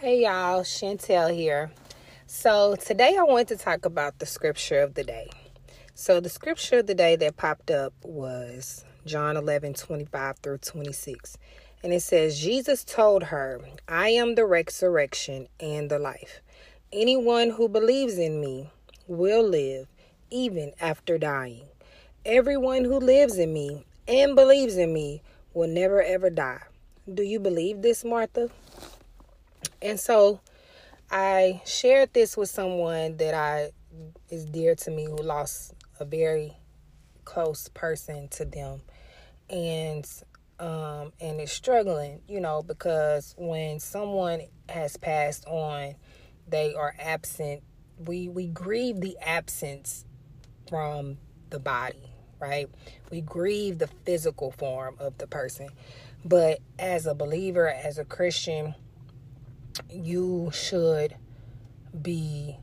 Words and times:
Hey 0.00 0.24
y'all, 0.24 0.60
Chantel 0.60 1.34
here. 1.34 1.70
So 2.26 2.76
today 2.76 3.16
I 3.18 3.22
want 3.22 3.48
to 3.48 3.56
talk 3.56 3.86
about 3.86 4.18
the 4.18 4.26
scripture 4.26 4.80
of 4.80 4.92
the 4.92 5.02
day. 5.02 5.30
So 5.94 6.20
the 6.20 6.28
scripture 6.28 6.80
of 6.80 6.86
the 6.86 6.94
day 6.94 7.16
that 7.16 7.38
popped 7.38 7.70
up 7.70 7.94
was 8.02 8.84
John 9.06 9.38
11, 9.38 9.72
25 9.72 10.36
through 10.40 10.58
26. 10.58 11.38
And 11.82 11.94
it 11.94 12.02
says, 12.02 12.38
Jesus 12.38 12.84
told 12.84 13.22
her, 13.22 13.58
I 13.88 14.10
am 14.10 14.34
the 14.34 14.44
resurrection 14.44 15.48
and 15.58 15.90
the 15.90 15.98
life. 15.98 16.42
Anyone 16.92 17.48
who 17.48 17.66
believes 17.66 18.18
in 18.18 18.38
me 18.38 18.68
will 19.06 19.48
live 19.48 19.86
even 20.28 20.72
after 20.78 21.16
dying. 21.16 21.68
Everyone 22.26 22.84
who 22.84 22.98
lives 23.00 23.38
in 23.38 23.54
me 23.54 23.86
and 24.06 24.36
believes 24.36 24.76
in 24.76 24.92
me 24.92 25.22
will 25.54 25.68
never 25.68 26.02
ever 26.02 26.28
die. 26.28 26.64
Do 27.12 27.22
you 27.22 27.40
believe 27.40 27.80
this, 27.80 28.04
Martha? 28.04 28.50
And 29.82 30.00
so 30.00 30.40
I 31.10 31.62
shared 31.64 32.12
this 32.12 32.36
with 32.36 32.50
someone 32.50 33.16
that 33.18 33.34
I 33.34 33.70
is 34.28 34.44
dear 34.44 34.74
to 34.74 34.90
me 34.90 35.04
who 35.04 35.16
lost 35.16 35.74
a 36.00 36.04
very 36.04 36.56
close 37.24 37.68
person 37.68 38.28
to 38.28 38.44
them 38.44 38.80
and 39.48 40.06
um 40.58 41.12
and 41.20 41.40
is 41.40 41.52
struggling, 41.52 42.20
you 42.28 42.40
know, 42.40 42.62
because 42.62 43.34
when 43.36 43.78
someone 43.78 44.42
has 44.68 44.96
passed 44.96 45.44
on, 45.46 45.94
they 46.48 46.74
are 46.74 46.94
absent. 46.98 47.62
We 47.98 48.28
we 48.28 48.46
grieve 48.46 49.00
the 49.00 49.16
absence 49.20 50.04
from 50.68 51.18
the 51.50 51.60
body, 51.60 52.10
right? 52.40 52.68
We 53.10 53.20
grieve 53.20 53.78
the 53.78 53.88
physical 54.04 54.50
form 54.50 54.96
of 54.98 55.18
the 55.18 55.26
person. 55.26 55.68
But 56.24 56.60
as 56.78 57.06
a 57.06 57.14
believer, 57.14 57.68
as 57.68 57.98
a 57.98 58.04
Christian, 58.04 58.74
you 59.90 60.50
should 60.52 61.16
be 62.00 62.58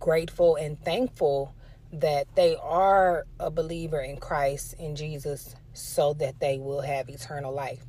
grateful 0.00 0.56
and 0.56 0.80
thankful 0.82 1.54
that 1.92 2.26
they 2.34 2.56
are 2.56 3.26
a 3.38 3.50
believer 3.50 4.00
in 4.00 4.16
Christ 4.16 4.74
in 4.78 4.96
Jesus 4.96 5.54
so 5.74 6.14
that 6.14 6.40
they 6.40 6.58
will 6.58 6.80
have 6.80 7.08
eternal 7.08 7.52
life. 7.52 7.84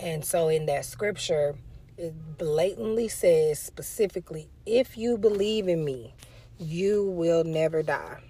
And 0.00 0.24
so 0.24 0.48
in 0.48 0.66
that 0.66 0.84
scripture, 0.84 1.56
it 1.96 2.38
blatantly 2.38 3.08
says 3.08 3.58
specifically, 3.58 4.48
if 4.66 4.96
you 4.96 5.18
believe 5.18 5.68
in 5.68 5.84
me, 5.84 6.14
you 6.58 7.10
will 7.10 7.44
never 7.44 7.82
die. 7.82 8.22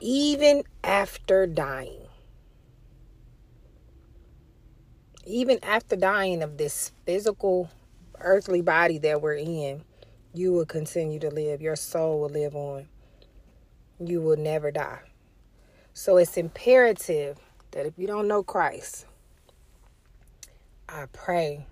Even 0.00 0.62
after 0.84 1.46
dying. 1.46 2.07
Even 5.28 5.62
after 5.62 5.94
dying 5.94 6.42
of 6.42 6.56
this 6.56 6.90
physical 7.04 7.70
earthly 8.18 8.62
body 8.62 8.96
that 8.96 9.20
we're 9.20 9.34
in, 9.34 9.82
you 10.32 10.54
will 10.54 10.64
continue 10.64 11.18
to 11.18 11.28
live. 11.28 11.60
Your 11.60 11.76
soul 11.76 12.20
will 12.20 12.30
live 12.30 12.56
on. 12.56 12.88
You 14.00 14.22
will 14.22 14.38
never 14.38 14.70
die. 14.70 15.00
So 15.92 16.16
it's 16.16 16.38
imperative 16.38 17.38
that 17.72 17.84
if 17.84 17.98
you 17.98 18.06
don't 18.06 18.26
know 18.26 18.42
Christ, 18.42 19.04
I 20.88 21.04
pray 21.12 21.66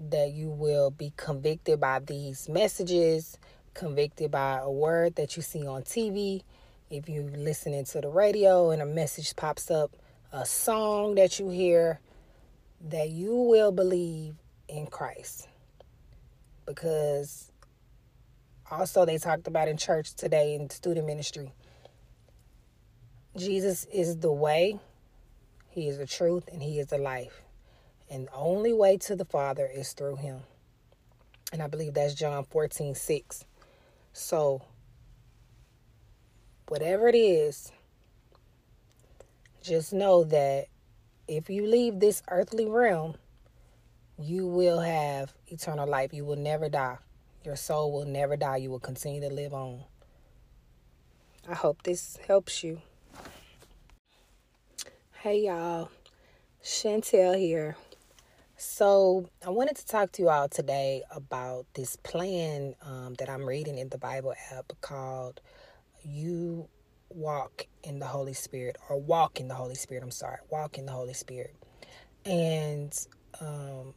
that 0.00 0.32
you 0.32 0.48
will 0.48 0.90
be 0.90 1.12
convicted 1.18 1.80
by 1.80 1.98
these 1.98 2.48
messages, 2.48 3.36
convicted 3.74 4.30
by 4.30 4.60
a 4.62 4.70
word 4.70 5.16
that 5.16 5.36
you 5.36 5.42
see 5.42 5.66
on 5.66 5.82
TV. 5.82 6.44
If 6.88 7.10
you're 7.10 7.24
listening 7.24 7.84
to 7.84 8.00
the 8.00 8.08
radio 8.08 8.70
and 8.70 8.80
a 8.80 8.86
message 8.86 9.36
pops 9.36 9.70
up, 9.70 9.94
a 10.32 10.46
song 10.46 11.16
that 11.16 11.38
you 11.38 11.50
hear, 11.50 12.00
that 12.80 13.10
you 13.10 13.34
will 13.34 13.72
believe 13.72 14.34
in 14.68 14.86
Christ. 14.86 15.48
Because 16.66 17.52
also, 18.70 19.04
they 19.04 19.18
talked 19.18 19.46
about 19.46 19.68
in 19.68 19.76
church 19.76 20.14
today 20.14 20.54
in 20.54 20.68
student 20.70 21.06
ministry 21.06 21.52
Jesus 23.36 23.84
is 23.92 24.16
the 24.16 24.32
way, 24.32 24.78
He 25.68 25.88
is 25.88 25.98
the 25.98 26.06
truth, 26.06 26.48
and 26.50 26.62
He 26.62 26.78
is 26.78 26.86
the 26.86 26.98
life. 26.98 27.42
And 28.08 28.28
the 28.28 28.34
only 28.34 28.72
way 28.72 28.96
to 28.98 29.16
the 29.16 29.26
Father 29.26 29.66
is 29.66 29.92
through 29.92 30.16
Him. 30.16 30.40
And 31.52 31.62
I 31.62 31.66
believe 31.66 31.94
that's 31.94 32.14
John 32.14 32.44
14 32.44 32.94
6. 32.94 33.44
So, 34.12 34.62
whatever 36.68 37.08
it 37.08 37.14
is, 37.14 37.70
just 39.62 39.92
know 39.92 40.24
that 40.24 40.66
if 41.28 41.50
you 41.50 41.66
leave 41.66 42.00
this 42.00 42.22
earthly 42.28 42.66
realm, 42.66 43.16
you 44.18 44.46
will 44.46 44.80
have 44.80 45.34
eternal 45.48 45.88
life. 45.88 46.12
You 46.12 46.24
will 46.24 46.36
never 46.36 46.68
die. 46.68 46.98
Your 47.44 47.56
soul 47.56 47.92
will 47.92 48.06
never 48.06 48.36
die. 48.36 48.58
You 48.58 48.70
will 48.70 48.80
continue 48.80 49.20
to 49.20 49.34
live 49.34 49.52
on. 49.52 49.80
I 51.48 51.54
hope 51.54 51.82
this 51.82 52.18
helps 52.26 52.64
you. 52.64 52.80
Hey 55.12 55.46
y'all, 55.46 55.90
Chantel 56.62 57.38
here. 57.38 57.76
So, 58.58 59.28
I 59.46 59.50
wanted 59.50 59.76
to 59.76 59.86
talk 59.86 60.12
to 60.12 60.22
you 60.22 60.30
all 60.30 60.48
today 60.48 61.02
about 61.10 61.66
this 61.74 61.96
plan 61.96 62.74
um, 62.80 63.14
that 63.18 63.28
I'm 63.28 63.44
reading 63.46 63.76
in 63.76 63.90
the 63.90 63.98
Bible 63.98 64.32
app 64.50 64.72
called 64.80 65.42
You 66.02 66.68
Walk 67.10 67.66
in 67.82 67.98
the 67.98 68.06
Holy 68.06 68.34
Spirit, 68.34 68.76
or 68.88 69.00
Walk 69.00 69.40
in 69.40 69.48
the 69.48 69.54
Holy 69.54 69.74
Spirit. 69.74 70.02
I'm 70.02 70.10
sorry, 70.10 70.38
Walk 70.50 70.78
in 70.78 70.86
the 70.86 70.92
Holy 70.92 71.14
Spirit. 71.14 71.54
And 72.24 72.96
um, 73.40 73.94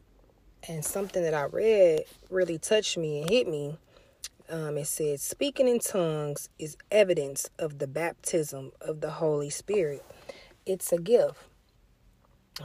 and 0.68 0.84
something 0.84 1.24
that 1.24 1.34
I 1.34 1.46
read 1.46 2.04
really 2.30 2.58
touched 2.58 2.98
me 2.98 3.22
and 3.22 3.30
hit 3.30 3.48
me. 3.48 3.78
Um, 4.50 4.78
it 4.78 4.88
said, 4.88 5.20
Speaking 5.20 5.68
in 5.68 5.80
tongues 5.80 6.50
is 6.58 6.76
evidence 6.92 7.50
of 7.60 7.80
the 7.80 7.88
baptism 7.88 8.72
of 8.82 9.02
the 9.02 9.12
Holy 9.12 9.50
Spirit. 9.50 10.04
It's 10.66 10.92
a 10.92 10.98
gift. 10.98 11.38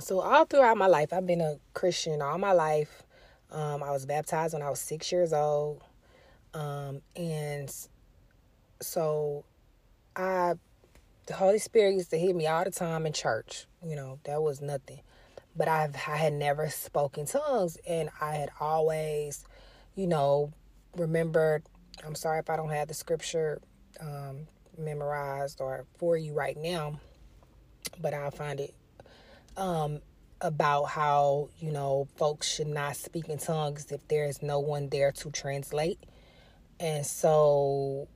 So, 0.01 0.21
all 0.21 0.45
throughout 0.45 0.77
my 0.77 0.87
life, 0.87 1.13
I've 1.13 1.27
been 1.27 1.41
a 1.41 1.57
Christian 1.73 2.21
all 2.21 2.39
my 2.39 2.53
life. 2.53 3.03
Um, 3.51 3.83
I 3.83 3.93
was 3.93 4.07
baptized 4.07 4.55
when 4.55 4.63
I 4.63 4.71
was 4.71 4.81
six 4.81 5.13
years 5.13 5.33
old. 5.33 5.83
Um, 6.53 7.01
and 7.15 7.73
so, 8.81 9.45
I, 10.17 10.55
the 11.27 11.35
Holy 11.35 11.59
Spirit 11.59 11.95
used 11.95 12.11
to 12.11 12.19
hit 12.19 12.35
me 12.35 12.47
all 12.47 12.65
the 12.65 12.71
time 12.71 13.07
in 13.07 13.13
church. 13.13 13.67
You 13.85 13.97
know, 13.97 14.19
that 14.25 14.43
was 14.43 14.61
nothing 14.61 15.01
but 15.57 15.69
I've 15.69 15.95
I 15.95 16.17
had 16.17 16.33
never 16.33 16.69
spoken 16.69 17.27
tongues 17.27 17.79
and 17.89 18.11
I 18.21 18.35
had 18.35 18.51
always, 18.61 19.45
you 19.95 20.07
know, 20.07 20.53
remembered 20.97 21.63
I'm 22.05 22.15
sorry 22.15 22.41
if 22.41 22.51
I 22.51 22.57
don't 22.57 22.71
have 22.71 22.89
the 22.89 22.95
scripture 22.95 23.61
um, 24.01 24.47
memorized 24.77 25.61
or 25.61 25.87
for 25.97 26.17
you 26.17 26.33
right 26.33 26.57
now, 26.57 26.99
but 28.01 28.13
I'll 28.13 28.33
find 28.33 28.59
it 28.61 28.75
um, 29.57 30.01
about 30.41 30.85
how, 30.85 31.51
you 31.61 31.71
know, 31.71 32.09
folks 32.17 32.49
should 32.53 32.67
not 32.67 32.97
speak 32.97 33.29
in 33.29 33.39
tongues 33.39 33.93
if 33.93 34.07
there 34.09 34.25
is 34.25 34.43
no 34.43 34.59
one 34.59 34.89
there 34.89 35.13
to 35.13 35.31
translate. 35.31 36.01
And 36.81 37.07
so, 37.07 38.09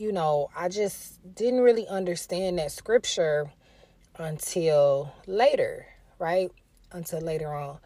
you 0.00 0.12
know, 0.12 0.48
I 0.56 0.68
just 0.68 1.20
didn't 1.34 1.60
really 1.60 1.86
understand 1.86 2.58
that 2.58 2.72
scripture 2.72 3.50
until 4.18 5.12
later 5.26 5.86
right? 6.20 6.52
Until 6.92 7.20
later 7.20 7.52
on. 7.52 7.78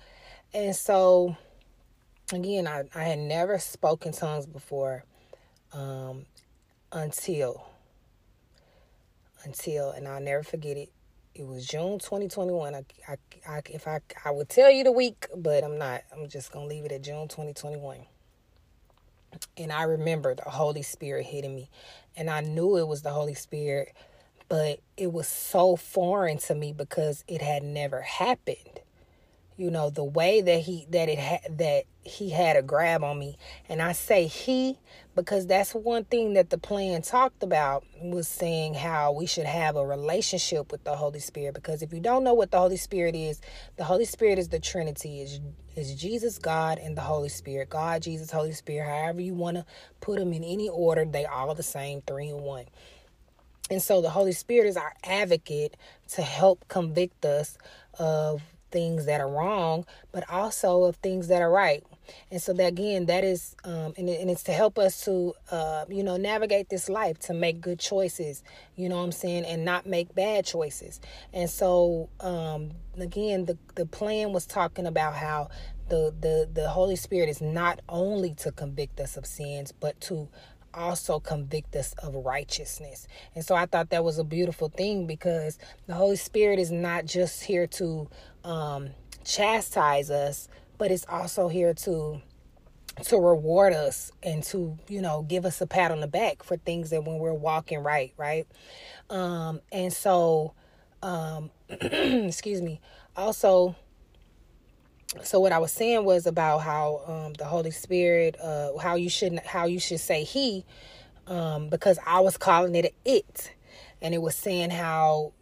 And 0.53 0.77
so, 0.77 1.37
again, 2.33 2.67
I, 2.67 2.83
I 2.95 3.05
had 3.05 3.19
never 3.19 3.59
spoken 3.59 4.13
tongues 4.13 4.45
before 4.45 5.05
um, 5.73 6.27
until, 6.93 7.67
until, 9.45 9.93
and 9.93 10.07
I'll 10.07 10.21
never 10.21 10.43
forget 10.43 10.77
it. 10.77 10.91
It 11.35 11.47
was 11.47 11.67
June 11.67 11.99
2021. 11.99 12.75
I, 12.75 12.85
I, 13.09 13.17
I, 13.49 13.63
if 13.71 13.89
I, 13.89 14.01
I 14.25 14.31
would 14.31 14.49
tell 14.49 14.71
you 14.71 14.85
the 14.85 14.93
week, 14.93 15.27
but 15.37 15.65
I'm 15.65 15.79
not. 15.79 16.03
I'm 16.13 16.29
just 16.29 16.53
going 16.53 16.69
to 16.69 16.75
leave 16.75 16.85
it 16.85 16.93
at 16.93 17.03
June 17.03 17.27
2021. 17.27 18.07
And 19.57 19.73
I 19.73 19.85
remember 19.85 20.35
the 20.35 20.43
Holy 20.43 20.83
Spirit 20.83 21.27
hitting 21.27 21.55
me. 21.55 21.71
And 22.17 22.31
I 22.31 22.41
knew 22.41 22.77
it 22.77 22.89
was 22.89 23.03
the 23.03 23.11
Holy 23.11 23.35
Spirit 23.35 23.93
but 24.49 24.81
it 24.97 25.13
was 25.13 25.27
so 25.29 25.77
foreign 25.77 26.39
to 26.39 26.55
me 26.55 26.73
because 26.73 27.25
it 27.27 27.43
had 27.43 27.63
never 27.63 28.03
happened 28.03 28.81
you 29.57 29.71
know 29.71 29.91
the 29.91 30.05
way 30.05 30.41
that 30.41 30.61
he 30.61 30.87
that 30.91 31.09
it 31.09 31.19
had 31.19 31.59
that 31.59 31.85
he 32.03 32.31
had 32.31 32.57
a 32.57 32.63
grab 32.63 33.03
on 33.03 33.19
me. 33.19 33.37
And 33.69 33.81
i 33.81 33.93
say 33.93 34.27
he 34.27 34.79
because 35.15 35.47
that's 35.47 35.75
one 35.75 36.05
thing 36.05 36.35
that 36.35 36.51
the 36.51 36.59
plan 36.59 37.03
talked 37.03 37.43
about 37.43 37.85
was 38.03 38.27
saying 38.27 38.75
how 38.75 39.13
we 39.13 39.27
should 39.27 39.47
have 39.47 39.77
a 39.77 39.87
relationship 39.87 40.73
with 40.73 40.83
the 40.85 40.97
holy 40.97 41.21
spirit. 41.21 41.55
Because 41.55 41.83
if 41.83 41.93
you 41.93 42.01
don't 42.01 42.25
know 42.25 42.35
what 42.35 42.51
the 42.51 42.59
holy 42.59 42.77
spirit 42.77 43.15
is 43.15 43.41
the 43.77 43.85
holy 43.85 44.05
spirit 44.05 44.39
is 44.39 44.49
the 44.49 44.61
trinity. 44.61 45.21
Is 45.21 45.41
is 45.77 45.95
jesus 45.95 46.39
god 46.39 46.79
and 46.79 46.97
the 46.97 47.03
holy 47.03 47.29
spirit. 47.29 47.71
God 47.71 48.03
jesus 48.03 48.31
holy 48.31 48.53
spirit 48.53 48.87
however 48.87 49.21
you 49.21 49.35
want 49.35 49.57
to 49.57 49.65
put 50.01 50.19
them 50.19 50.33
in 50.33 50.45
any 50.45 50.69
order 50.69 51.05
they 51.05 51.25
all 51.25 51.55
the 51.55 51.63
same 51.63 52.03
three 52.03 52.29
in 52.29 52.41
one. 52.43 52.67
And 53.71 53.81
so 53.81 54.03
the 54.03 54.11
Holy 54.11 54.33
Spirit 54.33 54.69
is 54.69 54.77
our 54.77 54.93
advocate 55.05 55.75
to 56.09 56.23
help 56.23 56.69
convict 56.69 57.25
us 57.25 57.57
of 57.99 58.43
things 58.75 59.07
that 59.07 59.21
are 59.21 59.29
wrong, 59.29 59.87
but 60.13 60.29
also 60.29 60.83
of 60.83 60.97
things 60.97 61.29
that 61.29 61.41
are 61.41 61.51
right. 61.51 61.85
And 62.31 62.43
so 62.43 62.53
that 62.55 62.67
again, 62.67 63.07
that 63.07 63.25
is, 63.25 63.55
um, 63.65 63.95
and, 63.97 64.11
it, 64.11 64.21
and 64.21 64.29
it's 64.29 64.43
to 64.43 64.53
help 64.53 64.79
us 64.79 65.05
to, 65.05 65.33
uh, 65.51 65.85
you 65.89 66.03
know, 66.03 66.19
navigate 66.19 66.69
this 66.69 66.89
life 66.91 67.19
to 67.21 67.35
make 67.35 67.61
good 67.61 67.79
choices. 67.79 68.43
You 68.77 68.89
know 68.89 68.97
what 68.97 69.05
I'm 69.05 69.13
saying, 69.13 69.47
and 69.47 69.65
not 69.65 69.87
make 69.87 70.15
bad 70.15 70.45
choices. 70.45 71.01
And 71.33 71.49
so, 71.49 72.11
um, 72.21 72.73
again, 72.99 73.47
the 73.47 73.57
the 73.77 73.87
plan 73.87 74.33
was 74.33 74.45
talking 74.45 74.87
about 74.87 75.15
how 75.15 75.49
the 75.89 76.13
the 76.21 76.49
the 76.53 76.69
Holy 76.69 76.97
Spirit 76.97 77.29
is 77.29 77.41
not 77.41 77.81
only 77.89 78.35
to 78.35 78.53
convict 78.53 79.01
us 79.01 79.17
of 79.17 79.25
sins, 79.25 79.73
but 79.73 79.99
to 80.03 80.29
also 80.77 81.21
convict 81.21 81.75
us 81.77 81.95
of 82.03 82.15
righteousness. 82.15 83.07
And 83.35 83.45
so 83.45 83.55
I 83.55 83.67
thought 83.67 83.91
that 83.91 84.05
was 84.05 84.19
a 84.19 84.25
beautiful 84.25 84.69
thing 84.69 85.07
because 85.07 85.59
the 85.87 85.95
Holy 85.95 86.17
Spirit 86.17 86.59
is 86.59 86.71
not 86.71 87.07
just 87.07 87.45
here 87.45 87.67
to 87.69 88.09
um, 88.45 88.91
chastise 89.25 90.11
us, 90.11 90.49
but 90.79 90.91
it's 90.91 91.07
also 91.09 91.49
here 91.49 91.75
to 91.75 92.21
to 93.03 93.19
reward 93.19 93.73
us 93.73 94.13
and 94.23 94.43
to 94.45 94.79
you 94.89 95.01
know 95.01 95.23
give 95.23 95.45
us 95.45 95.61
a 95.61 95.67
pat 95.67 95.91
on 95.91 96.01
the 96.01 96.07
back 96.07 96.45
for 96.45 96.57
things 96.57 96.91
that 96.91 97.05
when 97.05 97.19
we're 97.19 97.35
walking 97.35 97.81
right 97.83 98.13
right 98.17 98.47
um 99.11 99.61
and 99.73 99.93
so 99.93 100.55
um 101.03 101.51
excuse 101.69 102.63
me 102.63 102.81
also 103.17 103.75
so 105.23 105.41
what 105.41 105.53
I 105.53 105.59
was 105.59 105.73
saying 105.73 106.05
was 106.05 106.27
about 106.27 106.59
how 106.59 107.03
um, 107.07 107.33
the 107.35 107.45
Holy 107.45 107.71
Spirit, 107.71 108.37
uh, 108.43 108.77
how 108.79 108.97
you 108.97 109.09
shouldn't, 109.09 109.47
how 109.47 109.67
you 109.67 109.79
should 109.79 110.01
say 110.01 110.25
He, 110.25 110.65
um, 111.27 111.69
because 111.69 111.99
I 112.07 112.21
was 112.21 112.37
calling 112.37 112.75
it 112.75 112.95
it, 113.05 113.53
and 114.03 114.15
it 114.15 114.23
was 114.23 114.35
saying 114.35 114.71
how, 114.71 115.33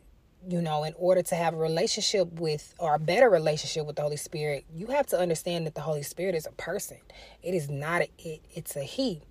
you 0.48 0.60
know, 0.60 0.84
in 0.84 0.94
order 0.96 1.22
to 1.22 1.34
have 1.34 1.54
a 1.54 1.56
relationship 1.56 2.40
with 2.40 2.74
or 2.78 2.94
a 2.94 2.98
better 2.98 3.30
relationship 3.30 3.86
with 3.86 3.96
the 3.96 4.02
Holy 4.02 4.16
Spirit, 4.16 4.64
you 4.74 4.88
have 4.88 5.06
to 5.08 5.19
understand 5.19 5.66
that 5.66 5.74
the 5.74 5.80
Holy 5.80 6.02
Spirit 6.02 6.34
is 6.34 6.46
a 6.46 6.52
person. 6.52 6.98
It 7.42 7.54
is 7.54 7.70
not 7.70 8.02
a 8.02 8.10
it; 8.19 8.42
it's 8.54 8.76
a 8.76 8.82
He. 8.82 9.22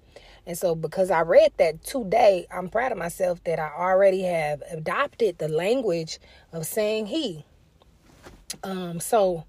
And 0.45 0.57
so, 0.57 0.73
because 0.73 1.11
I 1.11 1.21
read 1.21 1.51
that 1.57 1.83
today, 1.83 2.47
I'm 2.51 2.67
proud 2.67 2.91
of 2.91 2.97
myself 2.97 3.43
that 3.43 3.59
I 3.59 3.71
already 3.77 4.23
have 4.23 4.63
adopted 4.71 5.38
the 5.38 5.47
language 5.47 6.19
of 6.51 6.65
saying 6.65 7.07
He. 7.07 7.45
Um, 8.63 8.99
so 8.99 9.45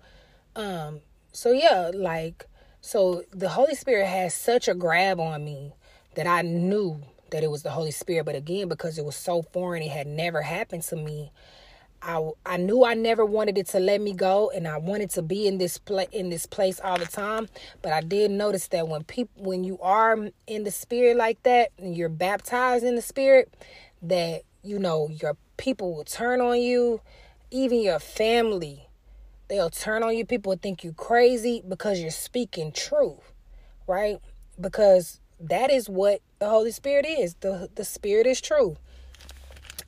um, 0.57 1.01
so 1.33 1.51
yeah, 1.53 1.91
like 1.95 2.47
so 2.81 3.23
the 3.33 3.51
Holy 3.51 3.75
Spirit 3.75 4.07
has 4.07 4.35
such 4.35 4.69
a 4.69 4.75
grab 4.75 5.21
on 5.21 5.45
me 5.45 5.73
that 6.15 6.27
I 6.27 6.43
knew 6.43 7.03
that 7.31 7.43
it 7.43 7.51
was 7.51 7.63
the 7.63 7.71
Holy 7.71 7.91
Spirit, 7.91 8.25
but 8.25 8.35
again, 8.35 8.69
because 8.69 8.99
it 8.99 9.05
was 9.05 9.17
so 9.17 9.43
foreign, 9.43 9.83
it 9.83 9.91
had 9.91 10.07
never 10.07 10.43
happened 10.43 10.83
to 10.85 10.97
me. 10.97 11.33
I, 12.03 12.31
I 12.45 12.57
knew 12.57 12.85
I 12.85 12.95
never 12.95 13.25
wanted 13.25 13.57
it 13.59 13.69
to 13.69 13.79
let 13.79 14.01
me 14.01 14.13
go 14.13 14.51
and 14.51 14.67
I 14.67 14.79
wanted 14.79 15.11
to 15.11 15.23
be 15.23 15.47
in 15.47 15.59
this 15.59 15.79
pla- 15.79 16.11
in 16.11 16.31
this 16.31 16.47
place 16.47 16.81
all 16.81 16.99
the 16.99 17.07
time 17.07 17.49
but 17.81 17.93
I 17.93 18.01
did 18.01 18.33
notice 18.33 18.67
that 18.69 18.89
when 18.89 19.05
people 19.05 19.45
when 19.45 19.63
you 19.63 19.79
are 19.81 20.19
in 20.49 20.65
the 20.65 20.73
spirit 20.73 21.17
like 21.17 21.41
that 21.45 21.71
and 21.79 21.97
you're 21.97 22.09
baptized 22.09 22.83
in 22.83 22.97
the 22.97 23.03
spirit 23.03 23.55
that 24.03 24.43
you 24.65 24.81
know 24.81 25.11
your 25.11 25.37
people 25.57 25.95
will 25.95 26.03
turn 26.03 26.41
on 26.41 26.61
you 26.61 27.01
even 27.53 27.81
your 27.81 28.01
family 28.01 28.89
They'll 29.53 29.69
turn 29.69 30.03
on 30.03 30.17
you. 30.17 30.25
People 30.25 30.53
will 30.53 30.59
think 30.59 30.83
you 30.83 30.95
crazy 30.95 31.63
because 31.69 32.01
you're 32.01 32.11
speaking 32.11 32.73
truth, 32.73 33.35
right? 33.87 34.17
Because 34.59 35.21
that 35.39 35.71
is 35.71 35.91
what 35.91 36.23
the 36.39 36.49
Holy 36.49 36.71
Spirit 36.71 37.05
is. 37.05 37.35
The 37.35 37.69
the 37.75 37.85
Spirit 37.85 38.27
is 38.27 38.41
true. 38.41 38.79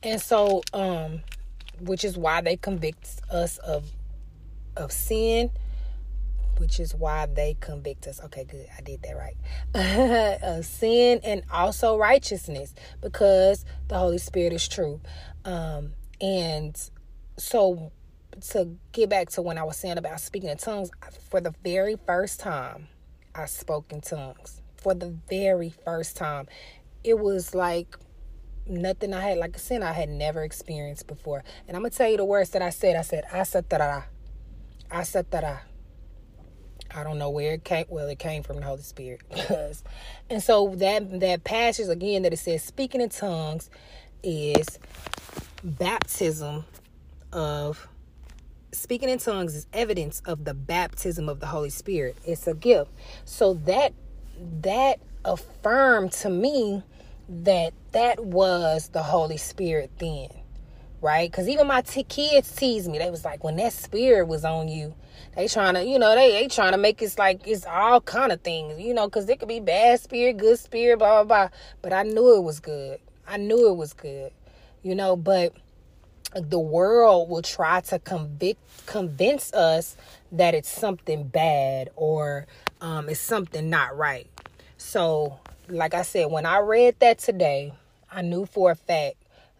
And 0.03 0.21
so, 0.21 0.61
um, 0.71 1.21
which 1.79 2.05
is 2.05 2.15
why 2.15 2.41
they 2.41 2.57
convict 2.57 3.21
us 3.31 3.57
of 3.57 3.91
of 4.77 4.91
sin, 4.91 5.49
which 6.59 6.79
is 6.79 6.93
why 6.93 7.25
they 7.25 7.57
convict 7.59 8.05
us. 8.05 8.21
Okay, 8.25 8.43
good. 8.43 8.67
I 8.77 8.81
did 8.81 9.01
that 9.01 9.17
right. 9.17 10.39
of 10.43 10.63
sin 10.63 11.21
and 11.23 11.41
also 11.51 11.97
righteousness 11.97 12.75
because 13.01 13.65
the 13.87 13.97
Holy 13.97 14.19
Spirit 14.19 14.53
is 14.53 14.67
true. 14.67 15.01
Um, 15.43 15.93
and 16.21 16.79
so 17.37 17.91
to 18.49 18.69
get 18.91 19.09
back 19.09 19.29
to 19.29 19.41
when 19.41 19.57
I 19.57 19.63
was 19.63 19.77
saying 19.77 19.97
about 19.97 20.19
speaking 20.19 20.49
in 20.49 20.57
tongues, 20.57 20.91
for 21.29 21.41
the 21.41 21.53
very 21.63 21.97
first 22.05 22.39
time, 22.39 22.87
I 23.33 23.45
spoke 23.45 23.91
in 23.91 24.01
tongues. 24.01 24.61
For 24.77 24.93
the 24.93 25.15
very 25.29 25.73
first 25.83 26.15
time, 26.15 26.47
it 27.03 27.19
was 27.19 27.55
like 27.55 27.97
nothing 28.67 29.13
I 29.13 29.21
had, 29.21 29.37
like 29.37 29.55
I 29.55 29.59
said, 29.59 29.81
I 29.81 29.93
had 29.93 30.09
never 30.09 30.43
experienced 30.43 31.07
before. 31.07 31.43
And 31.67 31.75
I'm 31.75 31.83
gonna 31.83 31.91
tell 31.91 32.09
you 32.09 32.17
the 32.17 32.25
words 32.25 32.51
that 32.51 32.61
I 32.61 32.69
said. 32.69 32.95
I 32.95 33.01
said 33.01 33.25
asatara, 33.25 34.05
asatara. 34.89 35.59
I 36.93 37.03
don't 37.03 37.17
know 37.17 37.29
where 37.29 37.53
it 37.53 37.63
came. 37.63 37.85
Well, 37.89 38.07
it 38.07 38.19
came 38.19 38.43
from 38.43 38.57
the 38.57 38.63
Holy 38.63 38.81
Spirit. 38.81 39.21
and 40.29 40.41
so 40.41 40.73
that 40.75 41.19
that 41.19 41.43
passage 41.43 41.89
again 41.89 42.21
that 42.23 42.33
it 42.33 42.37
says 42.37 42.63
speaking 42.63 43.01
in 43.01 43.09
tongues 43.09 43.69
is 44.23 44.79
baptism 45.63 46.65
of 47.33 47.87
speaking 48.77 49.09
in 49.09 49.19
tongues 49.19 49.55
is 49.55 49.67
evidence 49.73 50.21
of 50.25 50.45
the 50.45 50.53
baptism 50.53 51.29
of 51.29 51.39
the 51.39 51.47
Holy 51.47 51.69
Spirit. 51.69 52.17
It's 52.25 52.47
a 52.47 52.53
gift. 52.53 52.91
So 53.25 53.55
that 53.65 53.93
that 54.61 54.99
affirmed 55.23 56.11
to 56.11 56.29
me 56.29 56.83
that 57.27 57.73
that 57.91 58.23
was 58.23 58.89
the 58.89 59.03
Holy 59.03 59.37
Spirit 59.37 59.91
then. 59.99 60.29
Right? 61.01 61.29
Because 61.29 61.47
even 61.47 61.67
my 61.67 61.81
t- 61.81 62.03
kids 62.03 62.51
teased 62.55 62.89
me. 62.89 62.97
They 62.97 63.11
was 63.11 63.23
like, 63.23 63.43
when 63.43 63.57
that 63.57 63.73
spirit 63.73 64.27
was 64.27 64.43
on 64.43 64.67
you, 64.67 64.95
they 65.35 65.47
trying 65.47 65.75
to, 65.75 65.85
you 65.85 65.99
know, 65.99 66.15
they 66.15 66.31
they 66.31 66.47
trying 66.47 66.71
to 66.71 66.77
make 66.77 67.01
it 67.01 67.15
like 67.19 67.45
it's 67.45 67.65
all 67.65 68.01
kind 68.01 68.31
of 68.31 68.41
things, 68.41 68.79
you 68.79 68.93
know, 68.93 69.07
because 69.07 69.29
it 69.29 69.39
could 69.39 69.47
be 69.47 69.59
bad 69.59 69.99
spirit, 69.99 70.37
good 70.37 70.57
spirit, 70.57 70.97
blah 70.97 71.23
blah 71.23 71.47
blah. 71.47 71.57
But 71.81 71.93
I 71.93 72.03
knew 72.03 72.37
it 72.37 72.41
was 72.41 72.59
good. 72.59 72.99
I 73.27 73.37
knew 73.37 73.69
it 73.69 73.75
was 73.75 73.93
good, 73.93 74.31
you 74.81 74.95
know. 74.95 75.15
But 75.15 75.53
the 76.33 76.59
world 76.59 77.29
will 77.29 77.41
try 77.41 77.81
to 77.81 77.99
convict 77.99 78.59
convince 78.85 79.53
us 79.53 79.95
that 80.31 80.53
it's 80.53 80.69
something 80.69 81.27
bad 81.27 81.89
or 81.95 82.45
um, 82.81 83.09
it's 83.09 83.19
something 83.19 83.69
not 83.69 83.97
right. 83.97 84.29
So, 84.77 85.39
like 85.69 85.93
I 85.93 86.01
said, 86.01 86.25
when 86.29 86.45
I 86.45 86.59
read 86.59 86.99
that 86.99 87.19
today, 87.19 87.73
I 88.11 88.21
knew 88.21 88.45
for 88.45 88.71
a 88.71 88.75
fact 88.75 89.15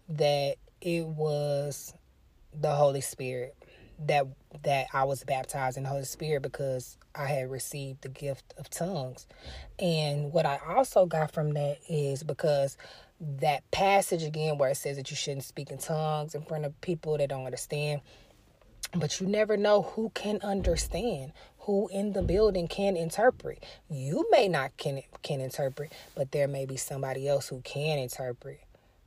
that 0.10 0.56
it 0.82 1.06
was 1.06 1.94
the 2.54 2.72
Holy 2.72 3.02
Spirit 3.02 3.56
that 4.06 4.28
that 4.64 4.88
I 4.94 5.04
was 5.06 5.24
baptized 5.24 5.78
in 5.78 5.84
the 5.84 5.90
Holy 5.90 6.04
Spirit 6.06 6.42
because 6.42 6.98
I 7.14 7.28
had 7.28 7.50
received 7.50 8.02
the 8.02 8.10
gift 8.10 8.54
of 8.58 8.70
tongues. 8.70 9.26
And 9.80 10.32
what 10.32 10.46
I 10.46 10.60
also 10.68 11.06
got 11.06 11.32
from 11.32 11.54
that 11.54 11.80
is 11.90 12.24
because 12.24 12.78
that 13.20 13.70
passage 13.72 14.24
again 14.24 14.58
where 14.58 14.70
it 14.70 14.78
says 14.78 14.98
that 14.98 15.10
you 15.10 15.16
shouldn't 15.16 15.44
speak 15.44 15.72
in 15.72 15.78
tongues 15.78 16.36
in 16.36 16.42
front 16.42 16.66
of 16.66 16.80
people 16.82 17.18
that 17.18 17.30
don't 17.30 17.46
understand. 17.46 18.02
But 18.94 19.20
you 19.20 19.28
never 19.28 19.58
know 19.58 19.82
who 19.82 20.12
can 20.14 20.40
understand, 20.42 21.34
who 21.60 21.90
in 21.92 22.14
the 22.14 22.22
building 22.22 22.68
can 22.68 22.96
interpret. 22.96 23.64
You 23.90 24.26
may 24.32 24.48
not 24.48 24.78
can 24.78 25.02
can 25.22 25.42
interpret, 25.42 25.92
but 26.16 26.32
there 26.32 26.48
may 26.48 26.66
be 26.66 26.78
somebody 26.78 27.28
else 27.28 27.48
who 27.48 27.62
can 27.62 27.98
interpret, 27.98 28.62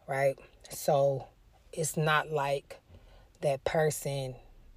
right? 0.07 0.37
So 0.71 1.27
it's 1.73 1.97
not 1.97 2.31
like 2.31 2.81
that 3.41 3.65
person 3.65 4.35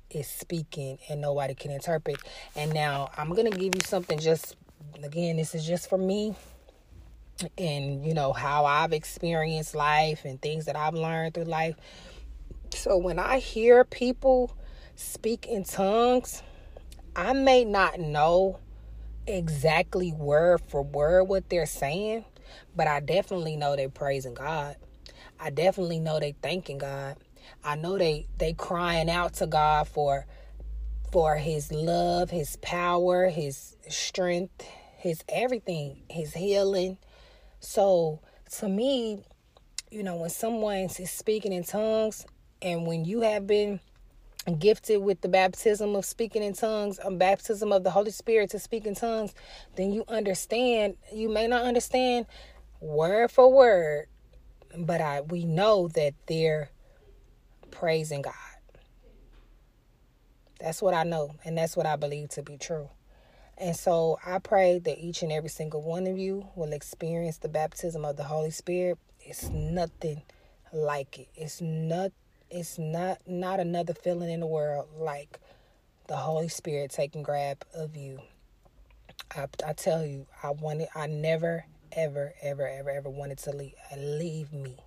is 0.09 0.27
speaking 0.27 0.99
and 1.09 1.21
nobody 1.21 1.55
can 1.55 1.71
interpret. 1.71 2.17
And 2.55 2.73
now 2.73 3.09
I'm 3.17 3.29
going 3.29 3.49
to 3.51 3.57
give 3.57 3.75
you 3.75 3.81
something 3.83 4.19
just 4.19 4.55
again, 5.03 5.37
this 5.37 5.55
is 5.55 5.65
just 5.65 5.89
for 5.89 5.97
me 5.97 6.35
and 7.57 8.05
you 8.05 8.13
know 8.13 8.33
how 8.33 8.65
I've 8.65 8.93
experienced 8.93 9.75
life 9.75 10.25
and 10.25 10.41
things 10.41 10.65
that 10.65 10.75
I've 10.75 10.93
learned 10.93 11.33
through 11.33 11.45
life. 11.45 11.75
So 12.73 12.97
when 12.97 13.19
I 13.19 13.39
hear 13.39 13.83
people 13.83 14.55
speak 14.95 15.47
in 15.47 15.63
tongues, 15.63 16.41
I 17.15 17.33
may 17.33 17.65
not 17.65 17.99
know 17.99 18.59
exactly 19.27 20.11
word 20.11 20.61
for 20.67 20.81
word 20.81 21.25
what 21.25 21.49
they're 21.49 21.65
saying, 21.65 22.25
but 22.75 22.87
I 22.87 22.99
definitely 22.99 23.55
know 23.55 23.75
they're 23.75 23.89
praising 23.89 24.33
God. 24.33 24.77
I 25.39 25.49
definitely 25.49 25.99
know 25.99 26.19
they 26.19 26.35
thanking 26.41 26.77
God. 26.77 27.17
I 27.63 27.75
know 27.75 27.97
they 27.97 28.27
they 28.37 28.53
crying 28.53 29.09
out 29.09 29.33
to 29.35 29.47
God 29.47 29.87
for 29.87 30.25
for 31.11 31.35
his 31.35 31.71
love, 31.71 32.29
his 32.29 32.55
power, 32.57 33.27
his 33.27 33.75
strength, 33.89 34.65
his 34.97 35.23
everything, 35.27 36.03
his 36.09 36.33
healing, 36.33 36.97
so 37.61 38.19
to 38.57 38.67
me, 38.67 39.23
you 39.91 40.03
know, 40.03 40.17
when 40.17 40.29
someone 40.29 40.77
is 40.77 41.11
speaking 41.11 41.53
in 41.53 41.63
tongues 41.63 42.25
and 42.61 42.85
when 42.85 43.05
you 43.05 43.21
have 43.21 43.47
been 43.47 43.79
gifted 44.59 45.01
with 45.01 45.21
the 45.21 45.27
baptism 45.27 45.95
of 45.95 46.03
speaking 46.03 46.43
in 46.43 46.53
tongues, 46.53 46.99
a 47.03 47.11
baptism 47.11 47.71
of 47.71 47.83
the 47.83 47.91
Holy 47.91 48.11
Spirit 48.11 48.49
to 48.49 48.59
speak 48.59 48.85
in 48.85 48.95
tongues, 48.95 49.33
then 49.75 49.93
you 49.93 50.03
understand. 50.07 50.97
You 51.13 51.29
may 51.29 51.47
not 51.47 51.63
understand 51.63 52.25
word 52.79 53.31
for 53.31 53.51
word, 53.53 54.07
but 54.75 54.99
I 54.99 55.21
we 55.21 55.45
know 55.45 55.87
that 55.89 56.15
they're 56.25 56.71
praising 57.69 58.23
God. 58.23 58.33
That's 60.59 60.81
what 60.81 60.93
I 60.93 61.03
know, 61.03 61.35
and 61.45 61.57
that's 61.57 61.77
what 61.77 61.85
I 61.85 61.95
believe 61.95 62.29
to 62.29 62.43
be 62.43 62.57
true. 62.57 62.89
And 63.61 63.75
so 63.75 64.17
I 64.25 64.39
pray 64.39 64.79
that 64.79 64.97
each 64.97 65.21
and 65.21 65.31
every 65.31 65.49
single 65.49 65.83
one 65.83 66.07
of 66.07 66.17
you 66.17 66.47
will 66.55 66.73
experience 66.73 67.37
the 67.37 67.47
baptism 67.47 68.03
of 68.03 68.17
the 68.17 68.23
Holy 68.23 68.49
Spirit. 68.49 68.97
It's 69.19 69.49
nothing 69.49 70.23
like 70.73 71.19
it. 71.19 71.27
It's 71.35 71.61
not 71.61 72.11
it's 72.49 72.79
not 72.79 73.19
not 73.27 73.59
another 73.59 73.93
feeling 73.93 74.31
in 74.31 74.39
the 74.39 74.47
world 74.47 74.87
like 74.97 75.39
the 76.07 76.15
Holy 76.15 76.47
Spirit 76.47 76.89
taking 76.89 77.21
grab 77.21 77.63
of 77.75 77.95
you. 77.95 78.19
I, 79.35 79.45
I 79.65 79.73
tell 79.73 80.07
you, 80.07 80.25
I 80.41 80.49
wanted 80.49 80.87
I 80.95 81.05
never 81.05 81.63
ever 81.91 82.33
ever 82.41 82.67
ever 82.67 82.89
ever 82.89 83.09
wanted 83.11 83.37
to 83.39 83.55
leave 83.55 83.75
leave 83.95 84.51
me. 84.51 84.77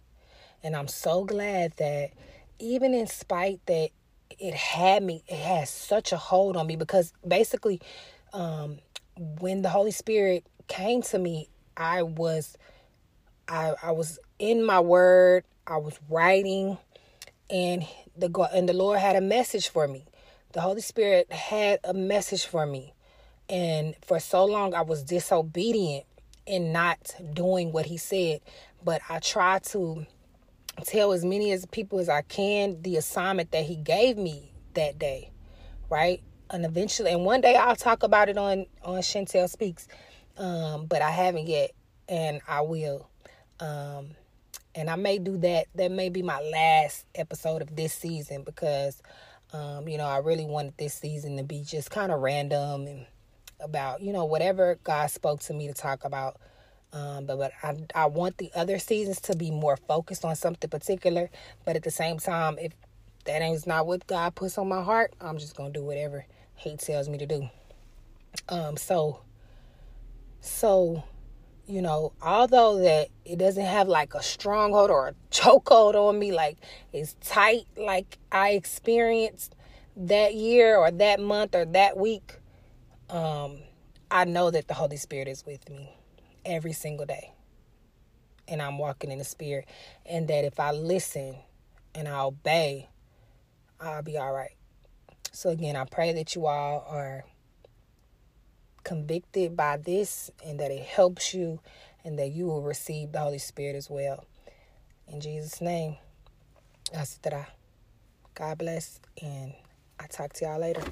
And 0.64 0.74
I'm 0.74 0.88
so 0.88 1.24
glad 1.24 1.74
that 1.76 2.10
even 2.58 2.92
in 2.92 3.06
spite 3.06 3.60
that 3.66 3.90
it 4.38 4.54
had 4.54 5.02
me, 5.02 5.22
it 5.28 5.38
has 5.38 5.70
such 5.70 6.12
a 6.12 6.16
hold 6.16 6.56
on 6.56 6.66
me 6.66 6.76
because 6.76 7.12
basically, 7.26 7.80
um, 8.34 8.78
when 9.40 9.62
the 9.62 9.70
Holy 9.70 9.92
Spirit 9.92 10.44
came 10.68 11.02
to 11.02 11.18
me, 11.18 11.48
I 11.76 12.02
was, 12.02 12.58
I, 13.48 13.74
I 13.82 13.92
was 13.92 14.18
in 14.38 14.64
my 14.64 14.80
word. 14.80 15.44
I 15.66 15.78
was 15.78 15.98
writing, 16.10 16.76
and 17.48 17.86
the 18.16 18.28
God, 18.28 18.50
and 18.52 18.68
the 18.68 18.74
Lord 18.74 18.98
had 18.98 19.16
a 19.16 19.22
message 19.22 19.68
for 19.68 19.88
me. 19.88 20.04
The 20.52 20.60
Holy 20.60 20.82
Spirit 20.82 21.32
had 21.32 21.80
a 21.84 21.94
message 21.94 22.44
for 22.44 22.66
me, 22.66 22.92
and 23.48 23.94
for 24.02 24.20
so 24.20 24.44
long 24.44 24.74
I 24.74 24.82
was 24.82 25.02
disobedient 25.02 26.04
in 26.44 26.72
not 26.72 27.14
doing 27.32 27.72
what 27.72 27.86
He 27.86 27.96
said. 27.96 28.40
But 28.84 29.00
I 29.08 29.20
tried 29.20 29.64
to 29.64 30.06
tell 30.84 31.12
as 31.12 31.24
many 31.24 31.52
as 31.52 31.66
people 31.66 31.98
as 32.00 32.08
I 32.08 32.22
can 32.22 32.82
the 32.82 32.96
assignment 32.96 33.52
that 33.52 33.64
he 33.64 33.76
gave 33.76 34.18
me 34.18 34.52
that 34.74 34.98
day, 34.98 35.30
right? 35.88 36.22
And 36.54 36.64
eventually, 36.64 37.10
and 37.10 37.24
one 37.24 37.40
day 37.40 37.56
I'll 37.56 37.74
talk 37.74 38.04
about 38.04 38.28
it 38.28 38.38
on 38.38 38.66
on 38.84 39.00
Chantel 39.00 39.50
Speaks, 39.50 39.88
um, 40.38 40.86
but 40.86 41.02
I 41.02 41.10
haven't 41.10 41.48
yet, 41.48 41.72
and 42.08 42.40
I 42.46 42.60
will. 42.60 43.08
Um, 43.58 44.10
and 44.76 44.88
I 44.88 44.94
may 44.94 45.18
do 45.18 45.36
that. 45.38 45.66
That 45.74 45.90
may 45.90 46.10
be 46.10 46.22
my 46.22 46.40
last 46.40 47.06
episode 47.16 47.60
of 47.60 47.74
this 47.74 47.92
season 47.92 48.44
because, 48.44 49.02
um, 49.52 49.88
you 49.88 49.98
know, 49.98 50.06
I 50.06 50.18
really 50.18 50.44
wanted 50.44 50.78
this 50.78 50.94
season 50.94 51.36
to 51.38 51.42
be 51.42 51.64
just 51.64 51.90
kind 51.90 52.12
of 52.12 52.20
random 52.20 52.86
and 52.86 53.06
about, 53.58 54.00
you 54.00 54.12
know, 54.12 54.24
whatever 54.24 54.78
God 54.84 55.08
spoke 55.08 55.40
to 55.40 55.54
me 55.54 55.66
to 55.66 55.74
talk 55.74 56.04
about 56.04 56.36
um, 56.92 57.26
but 57.26 57.38
but 57.38 57.50
I, 57.64 57.74
I 57.96 58.06
want 58.06 58.38
the 58.38 58.52
other 58.54 58.78
seasons 58.78 59.20
to 59.22 59.34
be 59.34 59.50
more 59.50 59.76
focused 59.76 60.24
on 60.24 60.36
something 60.36 60.70
particular. 60.70 61.30
But 61.64 61.74
at 61.74 61.82
the 61.82 61.90
same 61.90 62.18
time, 62.20 62.58
if 62.60 62.72
that 63.24 63.42
ain't 63.42 63.66
not 63.66 63.88
what 63.88 64.06
God 64.06 64.36
puts 64.36 64.56
on 64.56 64.68
my 64.68 64.84
heart, 64.84 65.12
I'm 65.20 65.38
just 65.38 65.56
gonna 65.56 65.72
do 65.72 65.82
whatever 65.82 66.24
He 66.56 66.76
tells 66.76 67.08
me 67.08 67.18
to 67.18 67.26
do. 67.26 67.48
Um, 68.48 68.76
so 68.76 69.20
so 70.40 71.04
you 71.66 71.80
know, 71.80 72.12
although 72.20 72.78
that 72.80 73.08
it 73.24 73.38
doesn't 73.38 73.64
have 73.64 73.88
like 73.88 74.14
a 74.14 74.22
stronghold 74.22 74.90
or 74.90 75.08
a 75.08 75.14
chokehold 75.30 75.94
on 75.94 76.18
me, 76.18 76.32
like 76.32 76.58
it's 76.92 77.14
tight, 77.20 77.66
like 77.76 78.18
I 78.30 78.50
experienced 78.50 79.54
that 79.96 80.34
year 80.34 80.76
or 80.76 80.90
that 80.90 81.20
month 81.20 81.54
or 81.54 81.64
that 81.64 81.96
week, 81.96 82.34
um, 83.08 83.58
I 84.10 84.24
know 84.24 84.50
that 84.50 84.68
the 84.68 84.74
Holy 84.74 84.96
Spirit 84.96 85.28
is 85.28 85.46
with 85.46 85.68
me 85.70 85.96
every 86.44 86.72
single 86.72 87.06
day. 87.06 87.32
And 88.46 88.60
I'm 88.60 88.76
walking 88.76 89.10
in 89.10 89.18
the 89.18 89.24
spirit. 89.24 89.66
And 90.04 90.28
that 90.28 90.44
if 90.44 90.60
I 90.60 90.72
listen 90.72 91.36
and 91.94 92.06
I 92.06 92.20
obey, 92.20 92.90
I'll 93.80 94.02
be 94.02 94.18
all 94.18 94.32
right. 94.32 94.54
So, 95.34 95.50
again, 95.50 95.74
I 95.74 95.84
pray 95.84 96.12
that 96.12 96.36
you 96.36 96.46
all 96.46 96.86
are 96.88 97.24
convicted 98.84 99.56
by 99.56 99.78
this 99.78 100.30
and 100.46 100.60
that 100.60 100.70
it 100.70 100.84
helps 100.84 101.34
you 101.34 101.58
and 102.04 102.16
that 102.20 102.28
you 102.30 102.46
will 102.46 102.62
receive 102.62 103.10
the 103.10 103.18
Holy 103.18 103.38
Spirit 103.38 103.74
as 103.74 103.90
well. 103.90 104.26
In 105.08 105.20
Jesus' 105.20 105.60
name, 105.60 105.96
that 107.22 107.32
God 108.36 108.58
bless 108.58 109.00
and 109.20 109.54
I 109.98 110.06
talk 110.06 110.34
to 110.34 110.44
y'all 110.44 110.60
later. 110.60 110.84